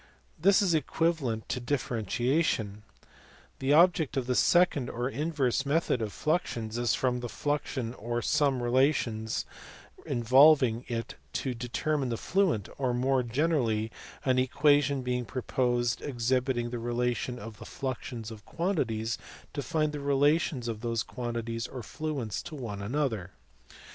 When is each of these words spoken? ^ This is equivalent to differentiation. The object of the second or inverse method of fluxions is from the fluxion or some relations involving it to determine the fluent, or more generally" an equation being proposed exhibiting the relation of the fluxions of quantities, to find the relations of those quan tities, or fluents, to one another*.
^ 0.01 0.03
This 0.41 0.63
is 0.63 0.73
equivalent 0.73 1.47
to 1.49 1.59
differentiation. 1.59 2.81
The 3.59 3.73
object 3.73 4.17
of 4.17 4.25
the 4.25 4.33
second 4.33 4.89
or 4.89 5.07
inverse 5.07 5.63
method 5.63 6.01
of 6.01 6.11
fluxions 6.11 6.79
is 6.79 6.95
from 6.95 7.19
the 7.19 7.27
fluxion 7.29 7.93
or 7.99 8.19
some 8.23 8.63
relations 8.63 9.45
involving 10.03 10.85
it 10.87 11.17
to 11.33 11.53
determine 11.53 12.09
the 12.09 12.17
fluent, 12.17 12.67
or 12.79 12.95
more 12.95 13.21
generally" 13.21 13.91
an 14.25 14.39
equation 14.39 15.03
being 15.03 15.23
proposed 15.23 16.01
exhibiting 16.01 16.71
the 16.71 16.79
relation 16.79 17.37
of 17.37 17.59
the 17.59 17.65
fluxions 17.67 18.31
of 18.31 18.43
quantities, 18.43 19.19
to 19.53 19.61
find 19.61 19.91
the 19.91 19.99
relations 19.99 20.67
of 20.67 20.81
those 20.81 21.03
quan 21.03 21.35
tities, 21.35 21.69
or 21.71 21.81
fluents, 21.81 22.41
to 22.45 22.55
one 22.55 22.81
another*. 22.81 23.33